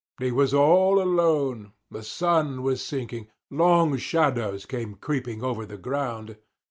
He 0.19 0.31
was 0.31 0.51
all 0.51 0.99
alone. 0.99 1.73
The 1.91 2.01
sun 2.01 2.63
was 2.63 2.83
sinking. 2.83 3.27
Long 3.51 3.97
shadows 3.97 4.65
came 4.65 4.95
creeping 4.95 5.43
over 5.43 5.63
the 5.63 5.77
ground. 5.77 6.37